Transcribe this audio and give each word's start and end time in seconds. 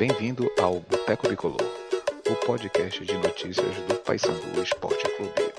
Bem-vindo 0.00 0.50
ao 0.58 0.80
Boteco 0.80 1.28
Bicolor, 1.28 1.60
o 2.26 2.46
podcast 2.46 3.04
de 3.04 3.12
notícias 3.18 3.76
do 3.86 3.96
Paysandu 3.96 4.62
Esporte 4.62 5.04
Clube. 5.14 5.52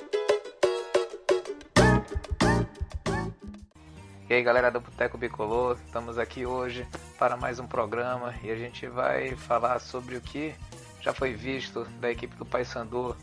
E 4.27 4.33
aí 4.33 4.41
galera 4.41 4.71
do 4.71 4.79
Boteco 4.79 5.15
Bicolor, 5.15 5.77
estamos 5.85 6.17
aqui 6.17 6.43
hoje 6.43 6.87
para 7.19 7.37
mais 7.37 7.59
um 7.59 7.67
programa 7.67 8.33
e 8.41 8.49
a 8.49 8.55
gente 8.55 8.87
vai 8.87 9.35
falar 9.35 9.77
sobre 9.77 10.15
o 10.15 10.21
que 10.21 10.55
já 11.01 11.13
foi 11.13 11.33
visto 11.33 11.85
da 11.99 12.09
equipe 12.09 12.35
do 12.35 12.43
Paysandu 12.43 13.15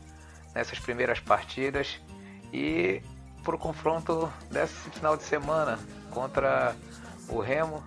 nessas 0.54 0.78
primeiras 0.78 1.18
partidas 1.18 2.00
e 2.52 3.02
para 3.42 3.56
o 3.56 3.58
confronto 3.58 4.32
desse 4.52 4.88
final 4.90 5.16
de 5.16 5.24
semana 5.24 5.80
contra 6.12 6.76
o 7.28 7.40
Remo, 7.40 7.82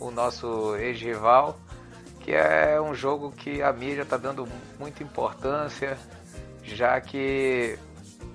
o 0.00 0.10
nosso 0.10 0.74
ex-rival, 0.76 1.60
que 2.30 2.36
é 2.36 2.80
um 2.80 2.94
jogo 2.94 3.32
que 3.32 3.60
a 3.60 3.72
mídia 3.72 4.02
está 4.02 4.16
dando 4.16 4.48
muita 4.78 5.02
importância, 5.02 5.98
já 6.62 7.00
que 7.00 7.76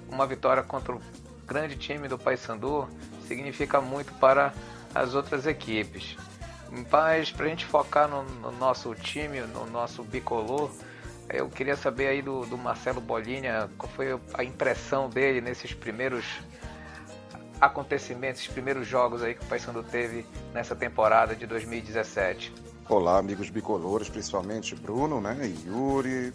uma 0.10 0.28
vitória 0.28 0.62
contra 0.62 0.94
o 0.94 1.02
grande 1.48 1.78
time 1.78 2.10
do 2.10 2.18
Paysandu 2.18 2.90
significa 3.26 3.80
muito 3.80 4.12
para 4.16 4.54
as 4.94 5.16
outras 5.16 5.48
equipes. 5.48 6.18
Mas 6.92 7.32
para 7.32 7.46
a 7.46 7.48
gente 7.48 7.66
focar 7.66 8.10
no, 8.10 8.24
no, 8.24 8.52
nosso 8.52 8.94
time, 8.96 9.40
no 9.40 9.66
nosso 9.66 10.04
bicolor, 10.04 10.70
eu 11.30 11.48
queria 11.48 11.78
saber 11.78 12.08
aí 12.08 12.22
do, 12.22 12.46
do 12.46 12.58
Marcelo 12.58 13.00
Bolinha 13.00 13.70
qual 13.78 13.90
foi 13.94 14.20
a 14.34 14.44
impressão 14.44 15.10
dele 15.10 15.40
nesses 15.40 15.74
primeiros 15.74 16.26
acontecimentos, 17.62 18.46
primeiros 18.46 18.86
jogos 18.86 19.24
aí 19.24 19.36
que 19.36 19.46
o 19.46 19.48
Paysandu 19.48 19.84
teve 19.84 20.26
nessa 20.54 20.76
temporada 20.76 21.34
de 21.34 21.48
2017. 21.48 22.75
Olá, 22.88 23.18
amigos 23.18 23.50
bicolores, 23.50 24.10
principalmente 24.10 24.76
Bruno, 24.76 25.20
né, 25.20 25.52
Yuri, 25.66 26.32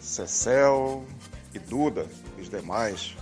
Cecel 0.00 1.04
e 1.52 1.58
Duda 1.58 2.06
os 2.40 2.48
demais. 2.48 3.14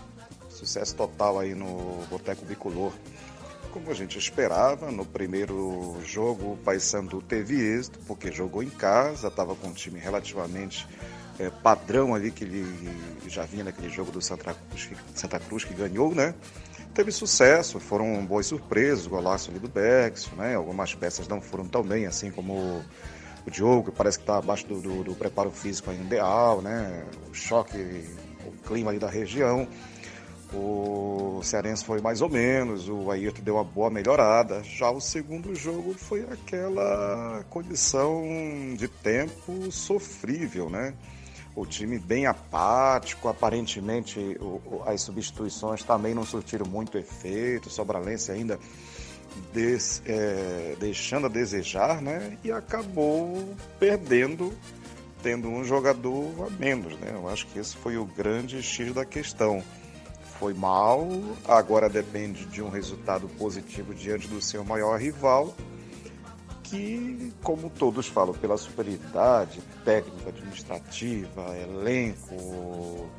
Sucesso 0.49 0.95
total 0.95 1.41
aí 1.41 1.57
no 1.57 2.07
Boteco 2.09 2.45
Bicolor. 2.45 2.93
Como 3.73 3.91
a 3.91 3.95
gente 3.95 4.17
esperava, 4.17 4.93
no 4.93 5.05
primeiro 5.05 5.97
jogo 6.05 6.53
o 6.53 6.57
Paysandu 6.59 7.21
teve 7.21 7.61
êxito, 7.61 7.99
porque 8.07 8.31
jogou 8.31 8.63
em 8.63 8.71
casa, 8.71 9.27
estava 9.27 9.57
com 9.57 9.67
um 9.67 9.73
time 9.73 9.99
relativamente 9.99 10.87
é, 11.41 11.51
padrão 11.63 12.15
ali 12.15 12.31
que 12.31 12.45
ele 12.45 12.67
já 13.27 13.45
vinha 13.45 13.65
naquele 13.65 13.89
jogo 13.89 14.13
do 14.13 14.21
Santa 14.21 14.55
Cruz, 14.55 14.91
Santa 15.15 15.41
Cruz 15.41 15.65
que 15.65 15.73
ganhou, 15.73 16.15
né? 16.15 16.35
Teve 16.93 17.11
sucesso, 17.11 17.81
foram 17.81 18.27
boas 18.27 18.47
surpresas, 18.47 19.07
o 19.07 19.11
golaço 19.11 19.51
ali 19.51 19.59
do 19.59 19.69
Bex, 19.69 20.29
né? 20.37 20.55
Algumas 20.55 20.95
peças 20.95 21.27
não 21.27 21.41
foram 21.41 21.67
tão 21.67 21.83
bem, 21.83 22.05
assim 22.05 22.31
como 22.31 22.85
o 23.47 23.51
Diogo, 23.51 23.91
que 23.91 23.97
parece 23.97 24.19
que 24.19 24.25
está 24.25 24.37
abaixo 24.37 24.67
do, 24.67 24.83
do, 24.83 25.05
do, 25.05 25.15
preparo 25.15 25.51
físico 25.51 25.91
ainda 25.91 26.03
ideal, 26.05 26.61
né? 26.61 27.07
O 27.31 27.35
choque, 27.35 28.05
o 28.45 28.53
clima 28.69 28.91
ali 28.91 28.99
da 28.99 29.09
região. 29.09 29.67
O 30.53 31.41
Cearense 31.45 31.85
foi 31.85 32.01
mais 32.01 32.21
ou 32.21 32.29
menos, 32.29 32.89
o 32.89 33.09
Ayrton 33.11 33.43
deu 33.43 33.55
uma 33.55 33.65
boa 33.65 33.89
melhorada. 33.89 34.63
Já 34.65 34.91
o 34.91 35.01
segundo 35.01 35.55
jogo 35.55 35.95
foi 35.95 36.23
aquela 36.23 37.45
condição 37.49 38.25
de 38.77 38.89
tempo 38.89 39.71
sofrível, 39.71 40.69
né? 40.69 40.93
O 41.61 41.67
time 41.67 41.99
bem 41.99 42.25
apático, 42.25 43.29
aparentemente 43.29 44.19
o, 44.41 44.83
as 44.87 45.03
substituições 45.03 45.85
também 45.85 46.15
não 46.15 46.25
surtiram 46.25 46.65
muito 46.65 46.97
efeito, 46.97 47.69
Sobralense 47.69 48.33
ainda 48.33 48.59
des, 49.53 50.03
é, 50.07 50.75
deixando 50.81 51.27
a 51.27 51.29
desejar, 51.29 52.01
né? 52.01 52.39
E 52.43 52.51
acabou 52.51 53.55
perdendo, 53.79 54.55
tendo 55.23 55.49
um 55.49 55.63
jogador 55.63 56.47
a 56.47 56.51
menos, 56.59 56.99
né? 56.99 57.11
Eu 57.13 57.29
acho 57.29 57.47
que 57.49 57.59
esse 57.59 57.77
foi 57.77 57.99
o 57.99 58.07
grande 58.07 58.63
X 58.63 58.95
da 58.95 59.05
questão 59.05 59.63
foi 60.39 60.55
mal, 60.55 61.07
agora 61.47 61.91
depende 61.91 62.47
de 62.47 62.63
um 62.63 62.71
resultado 62.71 63.29
positivo 63.37 63.95
diante 63.95 64.27
do 64.29 64.41
seu 64.41 64.65
maior 64.65 64.99
rival, 64.99 65.55
que, 66.71 67.33
como 67.43 67.69
todos 67.69 68.07
falam, 68.07 68.33
pela 68.33 68.57
superioridade 68.57 69.61
técnica, 69.85 70.29
administrativa, 70.29 71.57
elenco, 71.57 73.11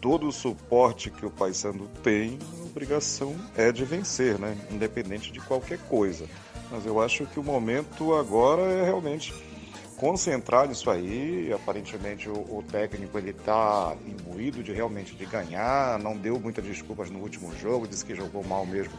todo 0.00 0.28
o 0.28 0.32
suporte 0.32 1.10
que 1.10 1.24
o 1.24 1.30
Paysandu 1.30 1.88
tem, 2.02 2.38
a 2.60 2.66
obrigação 2.66 3.34
é 3.56 3.72
de 3.72 3.84
vencer, 3.84 4.38
né? 4.38 4.56
independente 4.70 5.32
de 5.32 5.40
qualquer 5.40 5.78
coisa. 5.88 6.26
Mas 6.70 6.84
eu 6.84 7.00
acho 7.00 7.24
que 7.26 7.40
o 7.40 7.42
momento 7.42 8.14
agora 8.14 8.62
é 8.62 8.84
realmente 8.84 9.32
concentrar 9.96 10.68
nisso 10.68 10.90
aí. 10.90 11.52
Aparentemente 11.52 12.28
o, 12.28 12.34
o 12.34 12.64
técnico 12.70 13.16
ele 13.16 13.30
está 13.30 13.96
imbuído 14.06 14.62
de 14.62 14.72
realmente 14.72 15.14
de 15.14 15.24
ganhar, 15.24 15.98
não 15.98 16.16
deu 16.16 16.38
muitas 16.38 16.64
desculpas 16.64 17.10
no 17.10 17.20
último 17.20 17.54
jogo, 17.56 17.86
disse 17.88 18.04
que 18.04 18.14
jogou 18.14 18.44
mal 18.44 18.66
mesmo. 18.66 18.92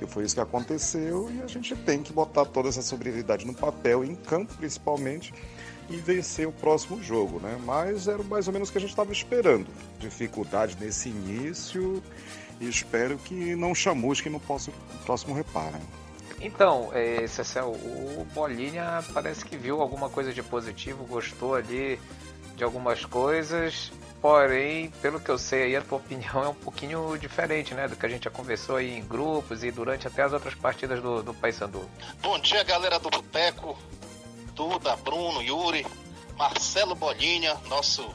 E 0.00 0.06
foi 0.06 0.24
isso 0.24 0.34
que 0.34 0.40
aconteceu 0.40 1.30
e 1.30 1.42
a 1.42 1.46
gente 1.46 1.74
tem 1.74 2.02
que 2.02 2.12
botar 2.12 2.44
toda 2.44 2.68
essa 2.68 2.82
sobriedade 2.82 3.46
no 3.46 3.54
papel, 3.54 4.04
em 4.04 4.14
campo 4.14 4.54
principalmente, 4.54 5.32
e 5.88 5.96
vencer 5.96 6.46
o 6.46 6.52
próximo 6.52 7.02
jogo, 7.02 7.40
né? 7.40 7.58
Mas 7.64 8.08
era 8.08 8.22
mais 8.22 8.46
ou 8.46 8.52
menos 8.52 8.68
o 8.68 8.72
que 8.72 8.78
a 8.78 8.80
gente 8.80 8.90
estava 8.90 9.12
esperando. 9.12 9.66
Dificuldade 9.98 10.76
nesse 10.80 11.08
início 11.08 12.02
e 12.60 12.68
espero 12.68 13.18
que 13.18 13.54
não 13.54 13.74
chamusque 13.74 14.28
no 14.28 14.40
próximo, 14.40 14.74
próximo 15.04 15.34
reparo. 15.34 15.76
Então, 16.40 16.90
é, 16.92 17.24
o 17.62 18.24
Bolinha 18.34 19.02
parece 19.14 19.44
que 19.44 19.56
viu 19.56 19.80
alguma 19.80 20.10
coisa 20.10 20.32
de 20.32 20.42
positivo, 20.42 21.04
gostou 21.04 21.54
ali 21.54 21.98
de 22.54 22.64
algumas 22.64 23.04
coisas, 23.04 23.90
porém, 24.26 24.90
pelo 25.00 25.20
que 25.20 25.30
eu 25.30 25.38
sei 25.38 25.62
aí, 25.62 25.76
a 25.76 25.82
tua 25.82 25.98
opinião 25.98 26.42
é 26.42 26.48
um 26.48 26.54
pouquinho 26.54 27.16
diferente, 27.16 27.72
né, 27.74 27.86
do 27.86 27.94
que 27.94 28.04
a 28.04 28.08
gente 28.08 28.24
já 28.24 28.30
conversou 28.30 28.74
aí 28.74 28.98
em 28.98 29.04
grupos 29.04 29.62
e 29.62 29.70
durante 29.70 30.08
até 30.08 30.22
as 30.22 30.32
outras 30.32 30.52
partidas 30.52 31.00
do, 31.00 31.22
do 31.22 31.32
Paysandu. 31.32 31.88
Bom 32.20 32.36
dia, 32.40 32.64
galera 32.64 32.98
do 32.98 33.08
Boteco, 33.08 33.78
Duda, 34.52 34.96
Bruno, 34.96 35.40
Yuri, 35.40 35.86
Marcelo 36.36 36.96
Bolinha, 36.96 37.54
nosso 37.68 38.12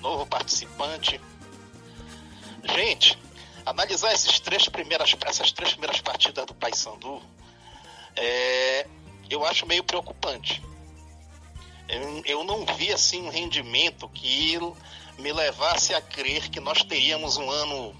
novo 0.00 0.26
participante. 0.26 1.20
Gente, 2.64 3.16
analisar 3.64 4.12
esses 4.14 4.40
três 4.40 4.68
primeiras, 4.68 5.14
essas 5.26 5.52
três 5.52 5.70
primeiras 5.70 6.00
partidas 6.00 6.44
do 6.44 6.54
Paysandu, 6.54 7.22
é, 8.16 8.84
eu 9.30 9.46
acho 9.46 9.64
meio 9.64 9.84
preocupante. 9.84 10.60
Eu, 11.88 12.44
não 12.44 12.64
vi 12.76 12.92
assim 12.92 13.22
um 13.22 13.30
rendimento 13.30 14.08
que 14.08 14.58
me 15.18 15.32
levasse 15.32 15.94
a 15.94 16.00
crer 16.00 16.48
que 16.48 16.60
nós 16.60 16.82
teríamos 16.82 17.36
um 17.36 17.48
ano 17.50 17.94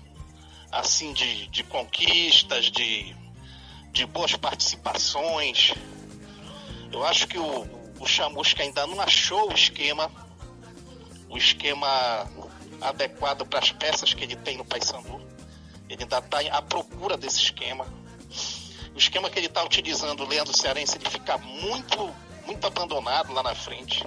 assim 0.71 1.13
de, 1.13 1.47
de 1.47 1.63
conquistas, 1.63 2.67
de, 2.67 3.15
de 3.93 4.07
boas 4.07 4.35
participações. 4.35 5.73
Eu 6.93 7.05
acho 7.05 7.29
que 7.29 7.39
o, 7.39 7.67
o 8.01 8.07
Chamusca 8.07 8.63
ainda 8.63 8.87
não 8.87 9.01
achou 9.01 9.51
o 9.51 9.55
esquema, 9.55 10.11
o 11.29 11.39
esquema 11.39 12.31
adequado 12.81 13.47
para 13.47 13.61
as 13.61 13.71
peças 13.71 14.13
que 14.13 14.25
ele 14.25 14.37
tem 14.37 14.57
no 14.57 14.65
Paysandu. 14.65 15.21
Ele 15.89 16.03
ainda 16.03 16.19
está 16.19 16.41
à 16.41 16.61
procura 16.61 17.17
desse 17.17 17.41
esquema 17.41 17.87
o 18.97 18.99
esquema 18.99 19.29
que 19.29 19.39
ele 19.39 19.47
está 19.47 19.63
utilizando, 19.63 20.25
o 20.25 20.27
Leandro 20.27 20.57
Cearense, 20.57 20.97
ele 20.97 21.11
fica 21.11 21.37
muito, 21.37 22.11
muito 22.47 22.67
abandonado 22.67 23.33
lá 23.33 23.43
na 23.43 23.55
frente. 23.55 24.05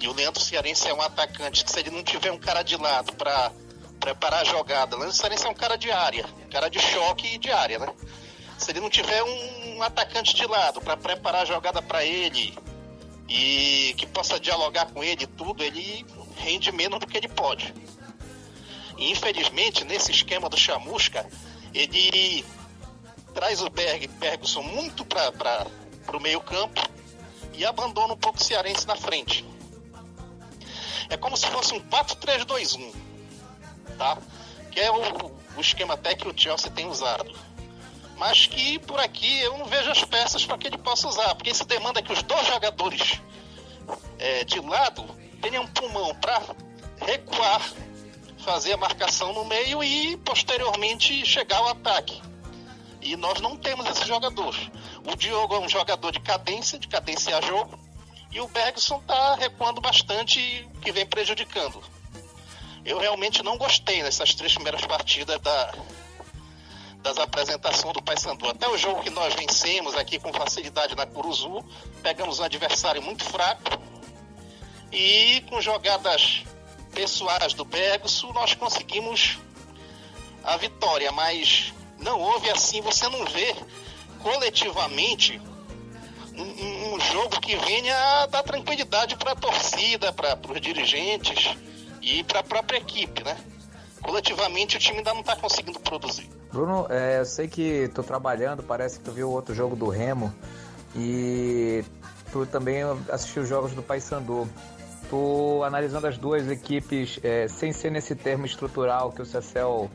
E 0.00 0.08
o 0.08 0.12
Leandro 0.12 0.42
Cearense 0.42 0.88
é 0.88 0.94
um 0.94 1.00
atacante 1.00 1.64
que 1.64 1.70
se 1.70 1.80
ele 1.80 1.90
não 1.90 2.02
tiver 2.02 2.30
um 2.30 2.38
cara 2.38 2.62
de 2.62 2.76
lado 2.76 3.12
para 3.14 3.52
preparar 3.98 4.40
a 4.40 4.44
jogada, 4.44 4.96
o 4.96 4.98
Leandro 4.98 5.16
Cearense 5.16 5.46
é 5.46 5.50
um 5.50 5.54
cara 5.54 5.76
de 5.76 5.90
área, 5.90 6.28
cara 6.50 6.68
de 6.68 6.80
choque 6.80 7.34
e 7.34 7.38
de 7.38 7.50
área, 7.50 7.78
né? 7.78 7.86
Se 8.58 8.70
ele 8.70 8.80
não 8.80 8.90
tiver 8.90 9.22
um, 9.22 9.82
atacante 9.82 10.34
de 10.34 10.46
lado 10.46 10.80
para 10.80 10.96
preparar 10.96 11.42
a 11.42 11.44
jogada 11.44 11.82
para 11.82 12.04
ele 12.04 12.56
e 13.28 13.94
que 13.96 14.06
possa 14.06 14.38
dialogar 14.38 14.86
com 14.86 15.02
ele 15.02 15.26
tudo, 15.26 15.62
ele 15.62 16.06
rende 16.36 16.70
menos 16.70 17.00
do 17.00 17.06
que 17.06 17.16
ele 17.16 17.28
pode. 17.28 17.74
E 18.96 19.10
infelizmente, 19.10 19.84
nesse 19.84 20.12
esquema 20.12 20.48
do 20.48 20.56
Chamusca, 20.56 21.28
ele 21.74 22.44
traz 23.34 23.62
o 23.62 23.70
Berg, 23.70 24.06
Bergson 24.06 24.62
muito 24.62 25.04
para 25.04 25.66
o 26.12 26.20
meio 26.20 26.40
campo 26.40 26.80
abandona 27.64 28.14
um 28.14 28.16
pouco 28.16 28.38
o 28.38 28.42
Cearense 28.42 28.86
na 28.86 28.96
frente. 28.96 29.44
É 31.08 31.16
como 31.16 31.36
se 31.36 31.46
fosse 31.46 31.74
um 31.74 31.80
4-3-2-1, 31.80 32.92
tá? 33.98 34.18
Que 34.70 34.80
é 34.80 34.90
o, 34.90 35.30
o 35.56 35.60
esquema 35.60 35.94
até 35.94 36.14
que 36.14 36.26
o 36.26 36.32
Chelsea 36.34 36.70
tem 36.70 36.88
usado. 36.88 37.32
Mas 38.16 38.46
que 38.46 38.78
por 38.78 39.00
aqui 39.00 39.40
eu 39.40 39.58
não 39.58 39.66
vejo 39.66 39.90
as 39.90 40.04
peças 40.04 40.46
para 40.46 40.56
que 40.56 40.66
ele 40.66 40.78
possa 40.78 41.08
usar, 41.08 41.34
porque 41.34 41.50
isso 41.50 41.64
demanda 41.64 42.02
que 42.02 42.12
os 42.12 42.22
dois 42.22 42.46
jogadores 42.46 43.20
é, 44.18 44.44
de 44.44 44.60
lado 44.60 45.04
tenham 45.40 45.64
um 45.64 45.66
pulmão 45.66 46.14
para 46.14 46.40
recuar, 47.00 47.60
fazer 48.38 48.74
a 48.74 48.76
marcação 48.76 49.32
no 49.32 49.44
meio 49.44 49.82
e 49.82 50.16
posteriormente 50.18 51.26
chegar 51.26 51.58
ao 51.58 51.68
ataque. 51.68 52.22
E 53.02 53.16
nós 53.16 53.40
não 53.40 53.56
temos 53.56 53.86
esse 53.86 54.06
jogador. 54.06 54.54
O 55.04 55.16
Diogo 55.16 55.56
é 55.56 55.58
um 55.58 55.68
jogador 55.68 56.12
de 56.12 56.20
cadência, 56.20 56.78
de 56.78 56.86
cadenciar 56.88 57.44
jogo. 57.44 57.78
e 58.30 58.40
o 58.40 58.48
Bergson 58.48 58.96
está 58.96 59.34
recuando 59.34 59.80
bastante, 59.80 60.66
que 60.80 60.90
vem 60.90 61.04
prejudicando. 61.04 61.82
Eu 62.84 62.98
realmente 62.98 63.42
não 63.42 63.58
gostei 63.58 64.02
nessas 64.02 64.34
três 64.34 64.54
primeiras 64.54 64.86
partidas 64.86 65.38
da, 65.40 65.74
das 67.02 67.18
apresentações 67.18 67.92
do 67.92 68.02
Paysandu. 68.02 68.48
Até 68.48 68.68
o 68.68 68.78
jogo 68.78 69.02
que 69.02 69.10
nós 69.10 69.34
vencemos 69.34 69.94
aqui 69.96 70.18
com 70.18 70.32
facilidade 70.32 70.94
na 70.94 71.04
Curuzu, 71.04 71.62
pegamos 72.02 72.40
um 72.40 72.44
adversário 72.44 73.02
muito 73.02 73.24
fraco 73.24 73.62
e 74.90 75.42
com 75.48 75.60
jogadas 75.60 76.44
pessoais 76.94 77.52
do 77.54 77.64
Bergson 77.64 78.32
nós 78.32 78.54
conseguimos 78.54 79.38
a 80.44 80.56
vitória, 80.56 81.10
mas 81.12 81.72
não 82.02 82.20
houve 82.20 82.50
assim, 82.50 82.80
você 82.80 83.08
não 83.08 83.24
vê 83.26 83.54
coletivamente 84.20 85.40
um, 86.36 86.94
um 86.94 87.00
jogo 87.00 87.40
que 87.40 87.56
venha 87.56 88.26
dar 88.26 88.42
tranquilidade 88.42 89.16
para 89.16 89.32
a 89.32 89.36
torcida, 89.36 90.12
para 90.12 90.38
os 90.50 90.60
dirigentes 90.60 91.56
e 92.00 92.22
para 92.24 92.40
a 92.40 92.42
própria 92.42 92.78
equipe, 92.78 93.22
né? 93.22 93.36
Coletivamente 94.00 94.76
o 94.76 94.80
time 94.80 94.98
ainda 94.98 95.12
não 95.12 95.20
está 95.20 95.36
conseguindo 95.36 95.78
produzir. 95.78 96.28
Bruno, 96.52 96.86
é, 96.90 97.20
eu 97.20 97.24
sei 97.24 97.48
que 97.48 97.88
tô 97.94 98.02
trabalhando, 98.02 98.62
parece 98.62 98.98
que 98.98 99.04
tu 99.04 99.12
viu 99.12 99.30
outro 99.30 99.54
jogo 99.54 99.76
do 99.76 99.88
Remo 99.88 100.34
e 100.96 101.84
tu 102.32 102.44
também 102.46 102.82
assistiu 103.10 103.46
jogos 103.46 103.72
do 103.72 103.82
Paysandu. 103.82 104.48
Tu 105.08 105.62
analisando 105.62 106.06
as 106.06 106.16
duas 106.18 106.50
equipes, 106.50 107.20
é, 107.22 107.46
sem 107.46 107.72
ser 107.72 107.90
nesse 107.90 108.16
termo 108.16 108.46
estrutural 108.46 109.12
que 109.12 109.22
o 109.22 109.26
Cecel 109.26 109.90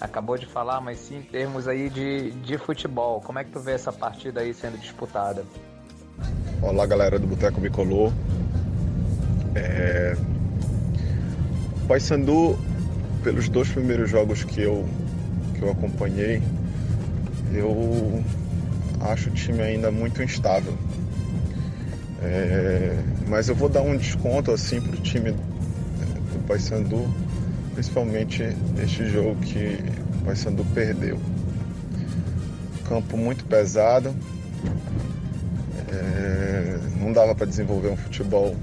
acabou 0.00 0.36
de 0.36 0.46
falar, 0.46 0.80
mas 0.80 0.98
sim 0.98 1.18
em 1.18 1.22
termos 1.22 1.66
aí 1.66 1.88
de, 1.88 2.30
de 2.32 2.58
futebol. 2.58 3.20
Como 3.20 3.38
é 3.38 3.44
que 3.44 3.50
tu 3.50 3.60
vê 3.60 3.72
essa 3.72 3.92
partida 3.92 4.40
aí 4.40 4.52
sendo 4.52 4.78
disputada? 4.78 5.44
Olá 6.62 6.86
galera 6.86 7.18
do 7.18 7.26
Boteco 7.26 7.60
Bicolor. 7.60 8.12
É... 9.54 10.16
Paysandu, 11.88 12.58
pelos 13.22 13.48
dois 13.48 13.68
primeiros 13.68 14.10
jogos 14.10 14.44
que 14.44 14.62
eu, 14.62 14.86
que 15.54 15.62
eu 15.62 15.70
acompanhei, 15.70 16.42
eu 17.52 18.22
acho 19.00 19.30
o 19.30 19.32
time 19.32 19.62
ainda 19.62 19.90
muito 19.90 20.22
instável. 20.22 20.76
É... 22.22 22.96
Mas 23.28 23.48
eu 23.48 23.54
vou 23.54 23.68
dar 23.68 23.82
um 23.82 23.96
desconto 23.96 24.50
assim 24.50 24.80
pro 24.80 24.96
time 24.98 25.32
do 25.32 26.46
Paysandu 26.46 27.08
principalmente 27.76 28.42
este 28.82 29.04
jogo 29.10 29.36
que 29.36 29.78
o 30.22 30.24
Paysandu 30.24 30.64
perdeu. 30.72 31.20
Campo 32.88 33.18
muito 33.18 33.44
pesado, 33.44 34.14
é, 35.92 36.78
não 36.98 37.12
dava 37.12 37.34
para 37.34 37.44
desenvolver 37.44 37.90
um 37.90 37.96
futebol 37.96 38.56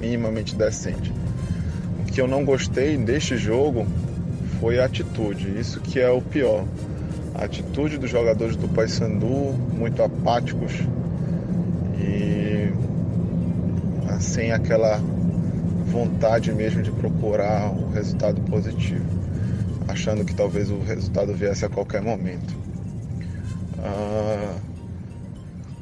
minimamente 0.00 0.54
decente. 0.54 1.12
O 2.00 2.04
que 2.04 2.20
eu 2.20 2.28
não 2.28 2.44
gostei 2.44 2.96
deste 2.96 3.36
jogo 3.36 3.84
foi 4.60 4.78
a 4.78 4.84
atitude, 4.84 5.58
isso 5.58 5.80
que 5.80 5.98
é 5.98 6.08
o 6.08 6.22
pior. 6.22 6.64
A 7.34 7.46
atitude 7.46 7.98
dos 7.98 8.08
jogadores 8.08 8.54
do 8.54 8.68
Paysandu, 8.68 9.54
muito 9.74 10.00
apáticos 10.04 10.72
e 11.98 12.72
sem 14.20 14.52
aquela 14.52 15.00
vontade 15.96 16.52
mesmo 16.52 16.82
de 16.82 16.90
procurar 16.90 17.70
o 17.70 17.88
resultado 17.90 18.38
positivo, 18.42 19.06
achando 19.88 20.26
que 20.26 20.34
talvez 20.34 20.70
o 20.70 20.78
resultado 20.80 21.32
viesse 21.32 21.64
a 21.64 21.70
qualquer 21.70 22.02
momento. 22.02 22.54
Ah, 23.78 24.58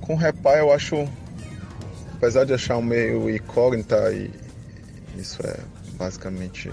com 0.00 0.14
Repai 0.14 0.60
eu 0.60 0.72
acho, 0.72 1.08
apesar 2.14 2.44
de 2.44 2.54
achar 2.54 2.76
um 2.76 2.82
meio 2.82 3.28
incógnita 3.28 4.12
e 4.12 4.30
isso 5.18 5.44
é 5.44 5.58
basicamente 5.96 6.70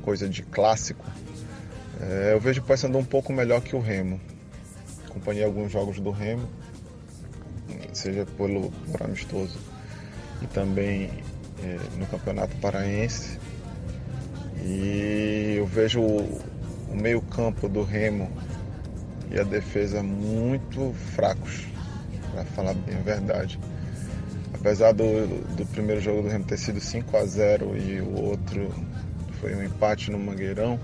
coisa 0.00 0.26
de 0.26 0.42
clássico, 0.42 1.04
é, 2.00 2.32
eu 2.32 2.40
vejo 2.40 2.62
o 2.62 2.64
Paysandu 2.64 2.96
um 2.96 3.04
pouco 3.04 3.30
melhor 3.30 3.60
que 3.60 3.76
o 3.76 3.80
Remo. 3.80 4.18
Acompanhei 5.06 5.44
alguns 5.44 5.70
jogos 5.70 6.00
do 6.00 6.10
Remo, 6.10 6.48
seja 7.92 8.24
pelo 8.24 8.70
por 8.70 9.02
amistoso 9.02 9.58
e 10.40 10.46
também 10.46 11.10
no 11.98 12.06
Campeonato 12.06 12.56
Paraense. 12.56 13.38
E 14.64 15.56
eu 15.58 15.66
vejo 15.66 16.00
o, 16.00 16.40
o 16.90 16.96
meio-campo 16.96 17.68
do 17.68 17.82
Remo 17.82 18.30
e 19.30 19.38
a 19.38 19.42
defesa 19.42 20.02
muito 20.02 20.94
fracos, 21.14 21.66
para 22.32 22.44
falar 22.44 22.74
bem 22.74 22.96
a 22.96 23.02
verdade. 23.02 23.58
Apesar 24.54 24.92
do, 24.92 25.04
do 25.54 25.66
primeiro 25.66 26.00
jogo 26.00 26.22
do 26.22 26.28
Remo 26.28 26.44
ter 26.44 26.58
sido 26.58 26.80
5 26.80 27.16
a 27.16 27.24
0 27.24 27.76
e 27.76 28.00
o 28.00 28.20
outro 28.20 28.72
foi 29.40 29.54
um 29.54 29.62
empate 29.62 30.10
no 30.10 30.18
Mangueirão, 30.18 30.80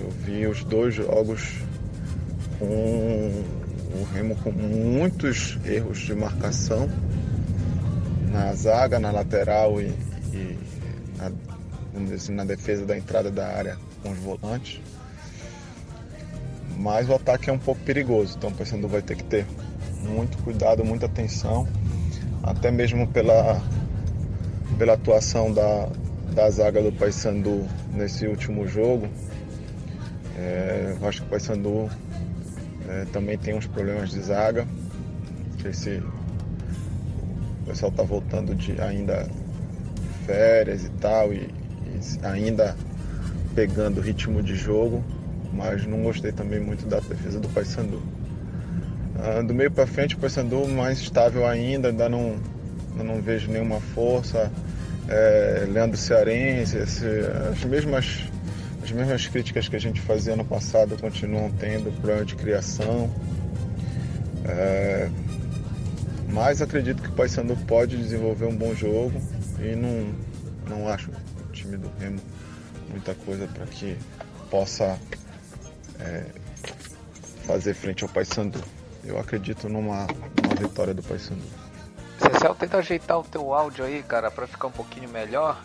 eu 0.00 0.10
vi 0.10 0.46
os 0.46 0.64
dois 0.64 0.94
jogos 0.94 1.54
com 2.58 3.44
o 3.94 4.08
Remo 4.12 4.34
com 4.36 4.50
muitos 4.50 5.58
erros 5.64 6.00
de 6.00 6.14
marcação 6.14 6.88
na 8.32 8.54
zaga, 8.54 8.98
na 8.98 9.10
lateral 9.10 9.80
e, 9.80 9.94
e 10.32 10.58
na, 11.16 12.14
assim, 12.14 12.32
na 12.32 12.44
defesa 12.44 12.86
da 12.86 12.96
entrada 12.96 13.30
da 13.30 13.46
área 13.46 13.78
com 14.02 14.10
os 14.10 14.18
volantes. 14.18 14.80
Mas 16.78 17.08
o 17.08 17.14
ataque 17.14 17.50
é 17.50 17.52
um 17.52 17.58
pouco 17.58 17.80
perigoso, 17.82 18.36
então 18.36 18.50
o 18.50 18.54
Paysandu 18.54 18.88
vai 18.88 19.02
ter 19.02 19.16
que 19.16 19.24
ter 19.24 19.46
muito 20.00 20.38
cuidado, 20.38 20.84
muita 20.84 21.06
atenção, 21.06 21.68
até 22.42 22.70
mesmo 22.70 23.06
pela, 23.06 23.62
pela 24.78 24.94
atuação 24.94 25.52
da, 25.52 25.88
da 26.34 26.48
zaga 26.50 26.82
do 26.82 26.90
Paysandu 26.90 27.66
nesse 27.92 28.26
último 28.26 28.66
jogo. 28.66 29.06
É, 30.38 30.96
eu 30.98 31.08
acho 31.08 31.20
que 31.20 31.26
o 31.26 31.30
Paysandu 31.30 31.90
é, 32.88 33.04
também 33.12 33.36
tem 33.36 33.54
uns 33.54 33.66
problemas 33.66 34.10
de 34.10 34.20
zaga. 34.20 34.66
Não 35.52 35.60
sei 35.60 35.72
se 35.74 36.02
o 37.62 37.66
pessoal 37.66 37.90
está 37.90 38.02
voltando 38.02 38.54
de 38.54 38.80
ainda 38.80 39.24
de 39.24 40.26
férias 40.26 40.84
e 40.84 40.90
tal, 41.00 41.32
e, 41.32 41.38
e 41.38 42.26
ainda 42.26 42.76
pegando 43.54 43.98
o 43.98 44.00
ritmo 44.00 44.42
de 44.42 44.54
jogo, 44.54 45.02
mas 45.52 45.86
não 45.86 46.02
gostei 46.02 46.32
também 46.32 46.60
muito 46.60 46.86
da 46.86 47.00
defesa 47.00 47.38
do 47.38 47.48
Paysandu. 47.48 48.02
Ah, 49.18 49.42
do 49.42 49.54
meio 49.54 49.70
para 49.70 49.86
frente, 49.86 50.14
o 50.14 50.18
Paysandu 50.18 50.66
mais 50.66 50.98
estável 50.98 51.46
ainda, 51.46 51.88
ainda 51.88 52.08
não, 52.08 52.36
não 52.96 53.20
vejo 53.20 53.50
nenhuma 53.50 53.80
força. 53.80 54.50
É, 55.08 55.66
Leandro 55.68 55.96
Cearense, 55.96 56.76
esse, 56.78 57.06
as 57.50 57.64
mesmas 57.64 58.24
as 58.82 58.90
mesmas 58.90 59.28
críticas 59.28 59.68
que 59.68 59.76
a 59.76 59.78
gente 59.78 60.00
fazia 60.00 60.34
no 60.34 60.44
passado 60.44 60.96
continuam 61.00 61.50
tendo, 61.52 61.92
problema 61.92 62.24
de 62.24 62.34
criação. 62.34 63.08
É, 64.44 65.08
mas 66.32 66.60
acredito 66.60 67.02
que 67.02 67.08
o 67.08 67.12
Paysandu 67.12 67.56
pode 67.66 67.96
desenvolver 67.96 68.46
um 68.46 68.56
bom 68.56 68.74
jogo 68.74 69.12
e 69.58 69.76
não, 69.76 70.14
não 70.68 70.88
acho 70.88 71.10
o 71.10 71.52
time 71.52 71.76
do 71.76 71.90
Remo 71.98 72.20
muita 72.92 73.14
coisa 73.14 73.46
para 73.46 73.66
que 73.66 73.96
possa 74.50 74.98
é, 75.98 76.26
fazer 77.44 77.74
frente 77.74 78.04
ao 78.04 78.10
Paysandu. 78.10 78.62
Eu 79.04 79.18
acredito 79.18 79.68
numa, 79.68 80.06
numa 80.42 80.54
vitória 80.54 80.94
do 80.94 81.02
Paysandu. 81.02 81.42
Cecel, 82.18 82.54
tenta 82.54 82.78
ajeitar 82.78 83.18
o 83.18 83.24
teu 83.24 83.52
áudio 83.52 83.84
aí, 83.84 84.02
cara, 84.02 84.30
para 84.30 84.46
ficar 84.46 84.68
um 84.68 84.72
pouquinho 84.72 85.08
melhor. 85.08 85.60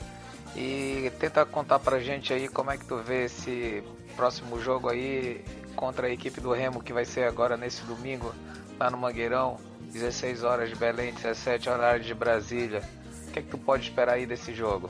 E 0.55 1.11
tenta 1.19 1.45
contar 1.45 1.77
pra 1.79 1.99
gente 1.99 2.33
aí 2.33 2.47
como 2.47 2.71
é 2.71 2.77
que 2.77 2.85
tu 2.85 2.97
vê 2.97 3.25
esse 3.25 3.83
próximo 4.15 4.59
jogo 4.59 4.89
aí 4.89 5.43
contra 5.75 6.07
a 6.07 6.09
equipe 6.09 6.41
do 6.41 6.51
Remo 6.51 6.81
que 6.81 6.91
vai 6.91 7.05
ser 7.05 7.25
agora 7.25 7.55
nesse 7.55 7.83
domingo 7.83 8.33
lá 8.79 8.89
no 8.89 8.97
Mangueirão. 8.97 9.59
16 9.97 10.43
horas 10.43 10.69
de 10.69 10.75
Belém, 10.75 11.13
17 11.13 11.69
horário 11.69 12.03
de 12.03 12.13
Brasília. 12.13 12.83
O 13.27 13.31
que 13.31 13.39
é 13.39 13.41
que 13.41 13.49
tu 13.49 13.57
pode 13.57 13.83
esperar 13.83 14.13
aí 14.13 14.25
desse 14.25 14.53
jogo? 14.53 14.89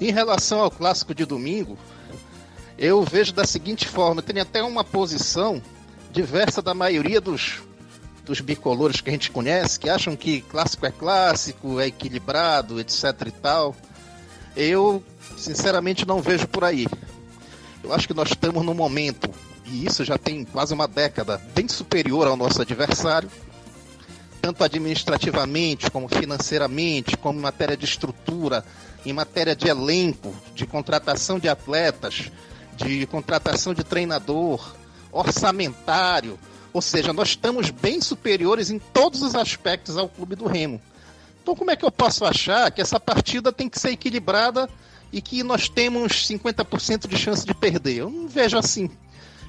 Em 0.00 0.12
relação 0.12 0.60
ao 0.60 0.70
clássico 0.70 1.14
de 1.14 1.24
domingo, 1.24 1.78
eu 2.76 3.02
vejo 3.02 3.32
da 3.32 3.44
seguinte 3.44 3.86
forma: 3.86 4.20
tem 4.20 4.40
até 4.40 4.62
uma 4.62 4.82
posição 4.82 5.62
diversa 6.10 6.60
da 6.60 6.74
maioria 6.74 7.20
dos, 7.20 7.62
dos 8.24 8.40
bicolores 8.40 9.00
que 9.00 9.08
a 9.08 9.12
gente 9.12 9.30
conhece, 9.30 9.78
que 9.78 9.88
acham 9.88 10.16
que 10.16 10.40
clássico 10.42 10.84
é 10.84 10.90
clássico, 10.90 11.80
é 11.80 11.86
equilibrado, 11.86 12.80
etc 12.80 13.04
e 13.26 13.30
tal. 13.30 13.76
Eu, 14.56 15.02
sinceramente, 15.36 16.06
não 16.06 16.20
vejo 16.20 16.48
por 16.48 16.64
aí. 16.64 16.86
Eu 17.84 17.92
acho 17.92 18.08
que 18.08 18.14
nós 18.14 18.28
estamos 18.30 18.64
num 18.64 18.74
momento, 18.74 19.30
e 19.64 19.86
isso 19.86 20.04
já 20.04 20.18
tem 20.18 20.44
quase 20.44 20.74
uma 20.74 20.88
década, 20.88 21.40
bem 21.54 21.68
superior 21.68 22.26
ao 22.26 22.36
nosso 22.36 22.60
adversário 22.60 23.30
tanto 24.48 24.64
administrativamente, 24.64 25.90
como 25.90 26.08
financeiramente, 26.08 27.18
como 27.18 27.38
em 27.38 27.42
matéria 27.42 27.76
de 27.76 27.84
estrutura, 27.84 28.64
em 29.04 29.12
matéria 29.12 29.54
de 29.54 29.68
elenco, 29.68 30.34
de 30.54 30.64
contratação 30.66 31.38
de 31.38 31.50
atletas, 31.50 32.32
de 32.74 33.04
contratação 33.08 33.74
de 33.74 33.84
treinador, 33.84 34.74
orçamentário. 35.12 36.38
Ou 36.72 36.80
seja, 36.80 37.12
nós 37.12 37.28
estamos 37.28 37.68
bem 37.70 38.00
superiores 38.00 38.70
em 38.70 38.78
todos 38.78 39.20
os 39.20 39.34
aspectos 39.34 39.98
ao 39.98 40.08
clube 40.08 40.34
do 40.34 40.46
Remo. 40.46 40.80
Então, 41.42 41.54
como 41.54 41.70
é 41.70 41.76
que 41.76 41.84
eu 41.84 41.92
posso 41.92 42.24
achar 42.24 42.70
que 42.70 42.80
essa 42.80 42.98
partida 42.98 43.52
tem 43.52 43.68
que 43.68 43.78
ser 43.78 43.90
equilibrada 43.90 44.66
e 45.12 45.20
que 45.20 45.42
nós 45.42 45.68
temos 45.68 46.26
50% 46.26 47.06
de 47.06 47.18
chance 47.18 47.44
de 47.44 47.52
perder? 47.52 47.98
Eu 47.98 48.08
não 48.08 48.26
vejo 48.26 48.56
assim. 48.56 48.88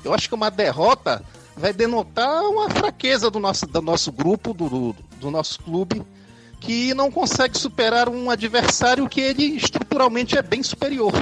Eu 0.04 0.14
acho 0.14 0.28
que 0.28 0.36
uma 0.36 0.52
derrota 0.52 1.24
vai 1.60 1.74
denotar 1.74 2.44
uma 2.44 2.70
fraqueza 2.70 3.30
do 3.30 3.38
nosso, 3.38 3.68
do 3.68 3.82
nosso 3.82 4.12
grupo, 4.14 4.54
do, 4.54 4.96
do 5.20 5.30
nosso 5.30 5.60
clube, 5.60 6.02
que 6.62 6.94
não 6.94 7.12
consegue 7.12 7.58
superar 7.58 8.08
um 8.08 8.30
adversário 8.30 9.10
que 9.10 9.20
ele 9.20 9.58
estruturalmente 9.58 10.38
é 10.38 10.42
bem 10.42 10.64
superior. 10.64 11.14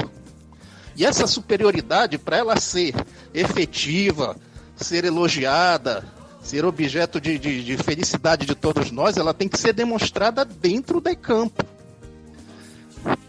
E 0.96 1.06
essa 1.06 1.25
superioridade, 1.25 2.20
para 2.20 2.38
ela 2.38 2.58
ser 2.58 2.94
efetiva, 3.34 4.36
ser 4.75 5.06
elogiada, 5.06 6.06
ser 6.41 6.65
objeto 6.65 7.20
de, 7.20 7.39
de, 7.39 7.63
de, 7.63 7.77
felicidade 7.77 8.46
de 8.46 8.53
todos 8.53 8.91
nós, 8.91 9.17
ela 9.17 9.34
tem 9.34 9.50
que 9.50 9.60
ser 9.60 9.74
demonstrada 9.74 10.46
dentro 10.46 11.01
de 11.01 11.15
campo. 11.15 11.65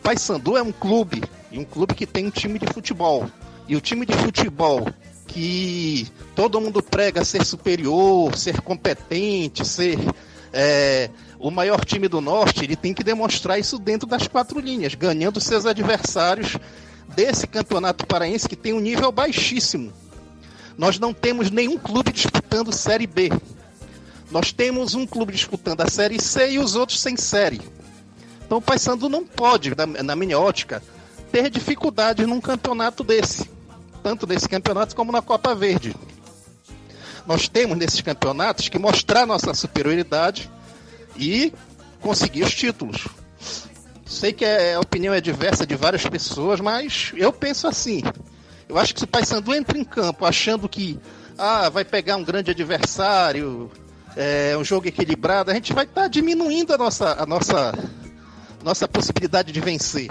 Paysandu 0.02 0.56
é 0.58 0.62
um 0.62 0.72
clube, 0.72 1.22
e 1.50 1.58
um 1.58 1.64
clube 1.64 1.94
que 1.94 2.06
tem 2.06 2.26
um 2.26 2.30
time 2.30 2.58
de 2.58 2.66
futebol. 2.66 3.30
E 3.66 3.76
o 3.76 3.80
time 3.80 4.06
de 4.06 4.14
futebol 4.14 4.86
que 5.28 6.08
todo 6.34 6.60
mundo 6.60 6.82
prega 6.82 7.24
ser 7.24 7.44
superior, 7.44 8.34
ser 8.36 8.60
competente, 8.62 9.64
ser 9.64 9.98
é, 10.52 11.10
o 11.38 11.50
maior 11.50 11.84
time 11.84 12.08
do 12.08 12.20
norte, 12.20 12.64
ele 12.64 12.74
tem 12.74 12.94
que 12.94 13.04
demonstrar 13.04 13.60
isso 13.60 13.78
dentro 13.78 14.08
das 14.08 14.26
quatro 14.26 14.58
linhas, 14.58 14.94
ganhando 14.94 15.40
seus 15.40 15.66
adversários 15.66 16.56
desse 17.14 17.46
campeonato 17.46 18.06
paraense 18.06 18.48
que 18.48 18.56
tem 18.56 18.72
um 18.72 18.80
nível 18.80 19.12
baixíssimo. 19.12 19.92
Nós 20.76 20.98
não 20.98 21.12
temos 21.12 21.50
nenhum 21.50 21.78
clube 21.78 22.10
disputando 22.10 22.72
Série 22.72 23.06
B. 23.06 23.30
Nós 24.30 24.52
temos 24.52 24.94
um 24.94 25.06
clube 25.06 25.32
disputando 25.32 25.82
a 25.82 25.88
Série 25.88 26.20
C 26.20 26.52
e 26.52 26.58
os 26.58 26.74
outros 26.74 27.00
sem 27.00 27.16
série. 27.16 27.60
Então 28.44 28.58
o 28.58 28.62
Paysandu 28.62 29.08
não 29.08 29.26
pode, 29.26 29.72
na 30.04 30.16
minha 30.16 30.38
ótica, 30.38 30.82
ter 31.30 31.50
dificuldade 31.50 32.24
num 32.24 32.40
campeonato 32.40 33.04
desse 33.04 33.57
tanto 33.98 34.26
nesse 34.26 34.48
campeonato 34.48 34.96
como 34.96 35.12
na 35.12 35.20
Copa 35.20 35.54
Verde. 35.54 35.94
Nós 37.26 37.48
temos 37.48 37.76
nesses 37.76 38.00
campeonatos 38.00 38.68
que 38.68 38.78
mostrar 38.78 39.26
nossa 39.26 39.52
superioridade 39.52 40.50
e 41.16 41.52
conseguir 42.00 42.42
os 42.42 42.54
títulos. 42.54 43.06
Sei 44.06 44.32
que 44.32 44.44
a 44.44 44.80
opinião 44.80 45.12
é 45.12 45.20
diversa 45.20 45.66
de 45.66 45.74
várias 45.74 46.06
pessoas, 46.06 46.60
mas 46.60 47.12
eu 47.14 47.30
penso 47.30 47.66
assim. 47.66 48.02
Eu 48.66 48.78
acho 48.78 48.94
que 48.94 49.00
se 49.00 49.04
o 49.04 49.08
Paysandu 49.08 49.54
entra 49.54 49.76
em 49.76 49.84
campo 49.84 50.24
achando 50.24 50.68
que 50.68 50.98
ah, 51.36 51.68
vai 51.68 51.84
pegar 51.84 52.16
um 52.16 52.24
grande 52.24 52.50
adversário, 52.50 53.70
é, 54.16 54.56
um 54.56 54.64
jogo 54.64 54.88
equilibrado, 54.88 55.50
a 55.50 55.54
gente 55.54 55.72
vai 55.72 55.84
estar 55.84 56.02
tá 56.02 56.08
diminuindo 56.08 56.72
a 56.72 56.78
nossa, 56.78 57.22
a 57.22 57.26
nossa, 57.26 57.72
nossa 58.64 58.88
possibilidade 58.88 59.52
de 59.52 59.60
vencer 59.60 60.08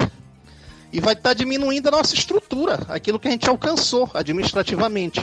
e 0.97 0.99
vai 0.99 1.13
estar 1.13 1.29
tá 1.29 1.33
diminuindo 1.35 1.89
a 1.89 1.91
nossa 1.91 2.15
estrutura, 2.15 2.79
aquilo 2.89 3.19
que 3.19 3.27
a 3.27 3.31
gente 3.31 3.47
alcançou 3.47 4.09
administrativamente. 4.15 5.21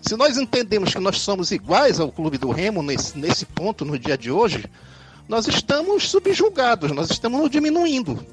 Se 0.00 0.16
nós 0.16 0.38
entendemos 0.38 0.94
que 0.94 0.98
nós 0.98 1.20
somos 1.20 1.50
iguais 1.50 2.00
ao 2.00 2.10
Clube 2.10 2.38
do 2.38 2.50
Remo 2.50 2.82
nesse, 2.82 3.18
nesse 3.18 3.44
ponto, 3.44 3.84
no 3.84 3.98
dia 3.98 4.16
de 4.16 4.30
hoje, 4.30 4.64
nós 5.28 5.46
estamos 5.46 6.08
subjugados, 6.08 6.92
nós 6.92 7.10
estamos 7.10 7.50
diminuindo. 7.50 8.24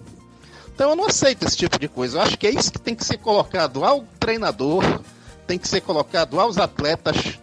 Então 0.74 0.92
eu 0.92 0.96
não 0.96 1.08
aceito 1.08 1.46
esse 1.46 1.58
tipo 1.58 1.78
de 1.78 1.90
coisa. 1.90 2.18
Eu 2.18 2.22
acho 2.22 2.38
que 2.38 2.48
é 2.48 2.52
isso 2.52 2.72
que 2.72 2.80
tem 2.80 2.96
que 2.96 3.04
ser 3.04 3.18
colocado 3.18 3.84
ao 3.84 4.06
treinador, 4.18 5.02
tem 5.46 5.60
que 5.60 5.68
ser 5.68 5.82
colocado 5.82 6.40
aos 6.40 6.58
atletas. 6.58 7.38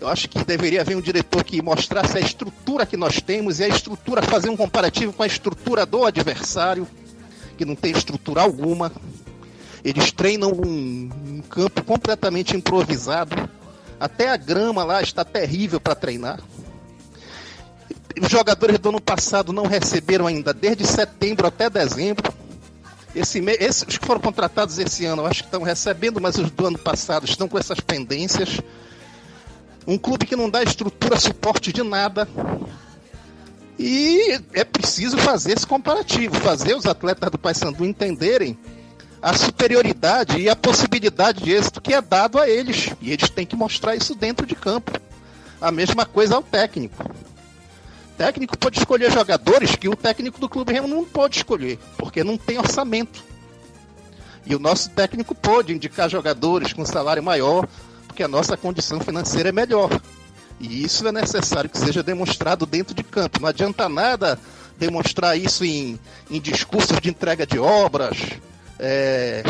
Eu 0.00 0.06
acho 0.06 0.28
que 0.28 0.44
deveria 0.44 0.82
haver 0.82 0.96
um 0.96 1.00
diretor 1.00 1.42
que 1.42 1.60
mostrasse 1.60 2.16
a 2.16 2.20
estrutura 2.20 2.86
que 2.86 2.96
nós 2.96 3.20
temos 3.20 3.58
e 3.58 3.64
a 3.64 3.68
estrutura, 3.68 4.22
fazer 4.22 4.50
um 4.50 4.56
comparativo 4.56 5.12
com 5.12 5.24
a 5.24 5.26
estrutura 5.26 5.84
do 5.84 6.04
adversário 6.04 6.86
que 7.54 7.64
não 7.64 7.74
tem 7.74 7.92
estrutura 7.92 8.42
alguma. 8.42 8.92
Eles 9.84 10.10
treinam 10.12 10.50
um, 10.50 11.42
campo 11.48 11.82
completamente 11.84 12.56
improvisado. 12.56 13.48
Até 14.00 14.28
a 14.28 14.36
grama 14.36 14.82
lá 14.82 15.02
está 15.02 15.24
terrível 15.24 15.80
para 15.80 15.94
treinar. 15.94 16.40
Os 18.20 18.28
jogadores 18.28 18.78
do 18.78 18.88
ano 18.88 19.00
passado 19.00 19.52
não 19.52 19.66
receberam 19.66 20.26
ainda, 20.26 20.54
desde 20.54 20.86
setembro 20.86 21.46
até 21.46 21.68
dezembro. 21.68 22.32
Esse 23.14 23.38
esses 23.60 23.84
que 23.84 24.04
foram 24.04 24.20
contratados 24.20 24.78
esse 24.78 25.04
ano, 25.04 25.22
eu 25.22 25.26
acho 25.26 25.42
que 25.42 25.48
estão 25.48 25.62
recebendo, 25.62 26.20
mas 26.20 26.36
os 26.36 26.50
do 26.50 26.66
ano 26.66 26.78
passado 26.78 27.24
estão 27.24 27.48
com 27.48 27.58
essas 27.58 27.78
pendências. 27.80 28.60
Um 29.86 29.98
clube 29.98 30.26
que 30.26 30.34
não 30.34 30.48
dá 30.48 30.62
estrutura, 30.62 31.20
suporte 31.20 31.72
de 31.72 31.82
nada. 31.82 32.26
E 33.78 34.40
é 34.52 34.64
preciso 34.64 35.18
fazer 35.18 35.56
esse 35.56 35.66
comparativo, 35.66 36.34
fazer 36.36 36.74
os 36.74 36.86
atletas 36.86 37.30
do 37.30 37.38
Paysandu 37.38 37.84
entenderem 37.84 38.56
a 39.20 39.32
superioridade 39.32 40.38
e 40.38 40.48
a 40.48 40.54
possibilidade 40.54 41.42
de 41.42 41.52
êxito 41.52 41.80
que 41.80 41.94
é 41.94 42.00
dado 42.00 42.38
a 42.38 42.48
eles. 42.48 42.90
E 43.00 43.10
eles 43.10 43.30
têm 43.30 43.46
que 43.46 43.56
mostrar 43.56 43.96
isso 43.96 44.14
dentro 44.14 44.46
de 44.46 44.54
campo. 44.54 44.92
A 45.60 45.72
mesma 45.72 46.04
coisa 46.04 46.36
ao 46.36 46.42
técnico. 46.42 47.02
O 47.02 48.16
técnico 48.16 48.56
pode 48.56 48.78
escolher 48.78 49.10
jogadores 49.10 49.74
que 49.74 49.88
o 49.88 49.96
técnico 49.96 50.38
do 50.38 50.48
Clube 50.48 50.72
Remo 50.72 50.86
não 50.86 51.04
pode 51.04 51.38
escolher, 51.38 51.78
porque 51.96 52.22
não 52.22 52.36
tem 52.36 52.58
orçamento. 52.58 53.24
E 54.46 54.54
o 54.54 54.58
nosso 54.58 54.90
técnico 54.90 55.34
pode 55.34 55.72
indicar 55.72 56.08
jogadores 56.08 56.72
com 56.72 56.84
salário 56.84 57.22
maior, 57.22 57.66
porque 58.06 58.22
a 58.22 58.28
nossa 58.28 58.56
condição 58.56 59.00
financeira 59.00 59.48
é 59.48 59.52
melhor. 59.52 59.90
E 60.60 60.84
isso 60.84 61.06
é 61.06 61.12
necessário 61.12 61.68
que 61.68 61.78
seja 61.78 62.02
demonstrado 62.02 62.64
dentro 62.64 62.94
de 62.94 63.02
campo. 63.02 63.40
Não 63.40 63.48
adianta 63.48 63.88
nada 63.88 64.38
demonstrar 64.78 65.38
isso 65.38 65.64
em, 65.64 65.98
em 66.30 66.40
discursos 66.40 66.98
de 67.00 67.10
entrega 67.10 67.46
de 67.46 67.58
obras, 67.58 68.16
é, 68.78 69.42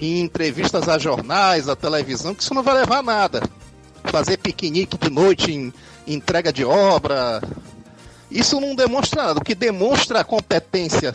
em 0.00 0.20
entrevistas 0.20 0.88
a 0.88 0.98
jornais, 0.98 1.68
a 1.68 1.76
televisão, 1.76 2.34
que 2.34 2.42
isso 2.42 2.54
não 2.54 2.62
vai 2.62 2.74
levar 2.74 2.98
a 2.98 3.02
nada. 3.02 3.42
Fazer 4.04 4.36
piquenique 4.36 4.98
de 4.98 5.10
noite 5.10 5.52
em, 5.52 5.72
em 6.06 6.14
entrega 6.14 6.52
de 6.52 6.64
obra. 6.64 7.42
Isso 8.30 8.60
não 8.60 8.74
demonstra 8.74 9.24
nada. 9.24 9.40
O 9.40 9.44
que 9.44 9.54
demonstra 9.54 10.20
a 10.20 10.24
competência 10.24 11.14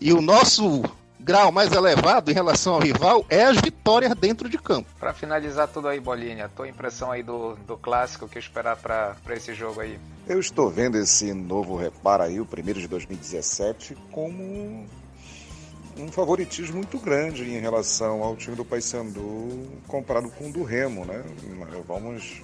e 0.00 0.12
o 0.12 0.20
nosso 0.20 0.84
grau 1.18 1.50
mais 1.50 1.72
elevado 1.72 2.30
em 2.30 2.34
relação 2.34 2.74
ao 2.74 2.80
rival 2.80 3.24
é 3.28 3.44
as 3.44 3.56
vitórias 3.56 4.14
dentro 4.14 4.48
de 4.48 4.58
campo. 4.58 4.88
Para 4.98 5.12
finalizar 5.12 5.68
tudo 5.68 5.88
aí, 5.88 6.00
Bolinha, 6.00 6.48
tua 6.48 6.68
impressão 6.68 7.10
aí 7.10 7.22
do, 7.22 7.56
do 7.66 7.76
clássico, 7.76 8.26
o 8.26 8.28
que 8.28 8.38
esperar 8.38 8.76
para 8.76 9.16
esse 9.30 9.54
jogo 9.54 9.80
aí? 9.80 9.98
Eu 10.28 10.40
estou 10.40 10.70
vendo 10.70 10.98
esse 10.98 11.32
novo 11.32 11.76
reparo 11.76 12.24
aí, 12.24 12.40
o 12.40 12.46
primeiro 12.46 12.80
de 12.80 12.88
2017, 12.88 13.96
como 14.10 14.86
um 15.98 16.08
favoritismo 16.12 16.76
muito 16.76 16.98
grande 16.98 17.44
em 17.44 17.58
relação 17.58 18.22
ao 18.22 18.36
time 18.36 18.54
do 18.54 18.64
Paysandu 18.64 19.66
comparado 19.86 20.28
com 20.30 20.48
o 20.48 20.52
do 20.52 20.62
Remo, 20.62 21.04
né? 21.04 21.22
Vamos 21.88 22.42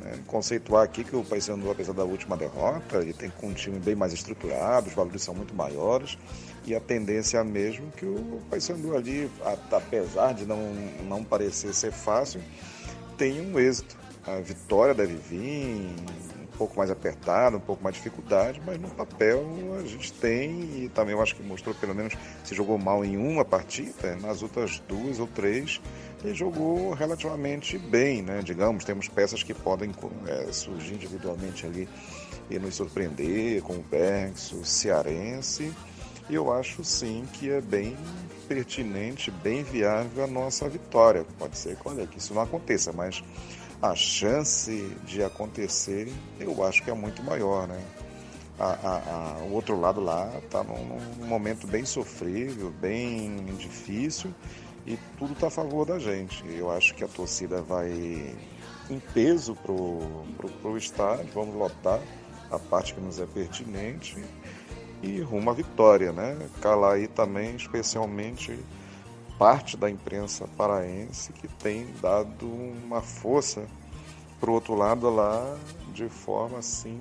né, 0.00 0.18
conceituar 0.26 0.84
aqui 0.84 1.04
que 1.04 1.16
o 1.16 1.24
Paysandu, 1.24 1.70
apesar 1.70 1.92
da 1.92 2.04
última 2.04 2.36
derrota, 2.36 2.98
ele 2.98 3.12
tem 3.12 3.32
um 3.42 3.52
time 3.52 3.78
bem 3.78 3.94
mais 3.94 4.12
estruturado, 4.12 4.88
os 4.88 4.94
valores 4.94 5.22
são 5.22 5.34
muito 5.34 5.54
maiores 5.54 6.18
e 6.66 6.74
a 6.74 6.80
tendência 6.80 7.38
é 7.38 7.44
mesmo 7.44 7.90
que 7.92 8.04
o 8.04 8.40
Paysandu 8.50 8.96
ali, 8.96 9.30
apesar 9.70 10.34
de 10.34 10.44
não, 10.44 10.74
não 11.08 11.22
parecer 11.22 11.72
ser 11.72 11.92
fácil, 11.92 12.40
tem 13.16 13.40
um 13.40 13.58
êxito. 13.58 13.96
A 14.26 14.40
vitória 14.40 14.92
deve 14.92 15.14
vir 15.14 15.94
um 16.42 16.58
pouco 16.58 16.76
mais 16.76 16.90
apertada, 16.90 17.56
um 17.56 17.60
pouco 17.60 17.84
mais 17.84 17.94
dificuldade, 17.94 18.60
mas 18.66 18.80
no 18.80 18.88
papel 18.88 19.44
a 19.78 19.86
gente 19.86 20.12
tem, 20.14 20.84
e 20.84 20.90
também 20.92 21.14
eu 21.14 21.22
acho 21.22 21.36
que 21.36 21.42
mostrou 21.42 21.72
pelo 21.76 21.94
menos 21.94 22.14
se 22.42 22.52
jogou 22.52 22.76
mal 22.76 23.04
em 23.04 23.16
uma 23.16 23.44
partida, 23.44 24.16
nas 24.16 24.42
outras 24.42 24.80
duas 24.88 25.20
ou 25.20 25.28
três 25.28 25.80
ele 26.26 26.34
jogou 26.34 26.92
relativamente 26.92 27.78
bem, 27.78 28.20
né? 28.20 28.42
Digamos, 28.42 28.84
temos 28.84 29.08
peças 29.08 29.42
que 29.42 29.54
podem 29.54 29.92
é, 30.26 30.50
surgir 30.52 30.94
individualmente 30.94 31.64
ali 31.64 31.88
e 32.50 32.58
nos 32.58 32.74
surpreender, 32.74 33.62
como 33.62 33.78
o 33.78 33.84
Bergs, 33.84 34.52
o 34.52 34.64
Cearense 34.64 35.72
e 36.28 36.34
eu 36.34 36.52
acho 36.52 36.82
sim 36.82 37.24
que 37.34 37.50
é 37.50 37.60
bem 37.60 37.96
pertinente, 38.48 39.30
bem 39.30 39.62
viável 39.62 40.24
a 40.24 40.26
nossa 40.26 40.68
vitória. 40.68 41.24
Pode 41.38 41.56
ser 41.56 41.76
que, 41.76 41.88
olha, 41.88 42.06
que 42.06 42.18
isso 42.18 42.34
não 42.34 42.42
aconteça, 42.42 42.92
mas 42.92 43.22
a 43.80 43.94
chance 43.94 44.90
de 45.04 45.22
acontecer 45.22 46.12
eu 46.40 46.64
acho 46.64 46.82
que 46.82 46.90
é 46.90 46.94
muito 46.94 47.22
maior, 47.22 47.68
né? 47.68 47.80
A, 48.58 48.64
a, 48.64 48.96
a, 48.96 49.44
o 49.44 49.52
outro 49.52 49.78
lado 49.78 50.00
lá 50.00 50.32
está 50.42 50.64
num, 50.64 50.98
num, 51.18 51.26
momento 51.26 51.66
bem 51.66 51.84
sofrível, 51.84 52.72
bem 52.80 53.36
difícil 53.58 54.34
e 54.86 54.96
tudo 55.18 55.32
está 55.32 55.48
a 55.48 55.50
favor 55.50 55.84
da 55.84 55.98
gente. 55.98 56.44
Eu 56.48 56.70
acho 56.70 56.94
que 56.94 57.02
a 57.02 57.08
torcida 57.08 57.60
vai 57.60 57.90
em 58.88 59.00
peso 59.12 59.56
pro, 59.56 59.98
pro 60.62 60.78
estádio, 60.78 61.28
vamos 61.34 61.56
lotar 61.56 62.00
a 62.50 62.58
parte 62.58 62.94
que 62.94 63.00
nos 63.00 63.18
é 63.18 63.26
pertinente 63.26 64.24
e 65.02 65.20
rumo 65.20 65.50
à 65.50 65.52
vitória, 65.52 66.12
né? 66.12 66.48
Calar 66.60 66.94
aí 66.94 67.08
também, 67.08 67.56
especialmente, 67.56 68.58
parte 69.38 69.76
da 69.76 69.90
imprensa 69.90 70.48
paraense 70.56 71.32
que 71.32 71.48
tem 71.48 71.86
dado 72.00 72.46
uma 72.46 73.02
força 73.02 73.66
pro 74.38 74.52
outro 74.52 74.74
lado 74.74 75.10
lá 75.10 75.58
de 75.92 76.08
forma 76.08 76.58
assim 76.58 77.00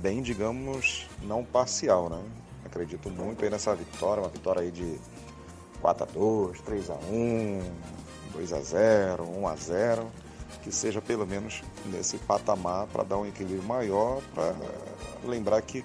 bem, 0.00 0.22
digamos, 0.22 1.08
não 1.22 1.44
parcial, 1.44 2.08
né? 2.08 2.22
Acredito 2.64 3.10
muito 3.10 3.44
aí 3.44 3.50
nessa 3.50 3.74
vitória, 3.74 4.22
uma 4.22 4.28
vitória 4.28 4.62
aí 4.62 4.70
de 4.70 4.98
4 5.82 6.04
a 6.04 6.06
2, 6.06 6.60
3 6.60 6.90
a 6.90 6.94
1, 6.94 7.60
2 8.32 8.52
a 8.52 8.60
0, 8.60 9.24
1 9.24 9.48
a 9.48 9.56
0, 9.56 10.06
que 10.62 10.72
seja 10.72 11.02
pelo 11.02 11.26
menos 11.26 11.60
nesse 11.86 12.16
patamar 12.18 12.86
para 12.86 13.02
dar 13.02 13.18
um 13.18 13.26
equilíbrio 13.26 13.64
maior, 13.64 14.22
para 14.32 14.54
lembrar 15.24 15.60
que 15.60 15.84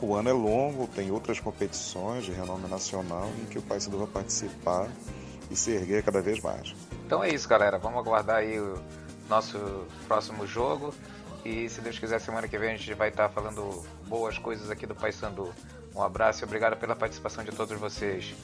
o 0.00 0.14
ano 0.14 0.30
é 0.30 0.32
longo, 0.32 0.86
tem 0.88 1.10
outras 1.10 1.38
competições 1.38 2.24
de 2.24 2.32
renome 2.32 2.66
nacional 2.68 3.30
em 3.40 3.44
que 3.44 3.58
o 3.58 3.62
Paysandu 3.62 3.98
vai 3.98 4.06
participar 4.06 4.88
e 5.50 5.54
se 5.54 5.70
erguer 5.72 6.02
cada 6.02 6.20
vez 6.20 6.40
mais. 6.40 6.74
Então 7.06 7.22
é 7.22 7.28
isso, 7.28 7.48
galera. 7.48 7.78
Vamos 7.78 7.98
aguardar 7.98 8.36
aí 8.36 8.58
o 8.58 8.74
nosso 9.28 9.58
próximo 10.08 10.46
jogo. 10.46 10.92
E 11.44 11.68
se 11.68 11.82
Deus 11.82 11.98
quiser, 11.98 12.18
semana 12.20 12.48
que 12.48 12.58
vem 12.58 12.70
a 12.70 12.76
gente 12.76 12.94
vai 12.94 13.10
estar 13.10 13.28
falando 13.28 13.84
boas 14.08 14.38
coisas 14.38 14.70
aqui 14.70 14.86
do 14.86 14.94
Paysandu. 14.94 15.52
Um 15.94 16.02
abraço 16.02 16.42
e 16.42 16.44
obrigado 16.44 16.76
pela 16.76 16.96
participação 16.96 17.44
de 17.44 17.52
todos 17.52 17.78
vocês. 17.78 18.34